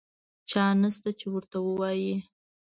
[0.49, 2.15] چا نشته چې ورته ووایي.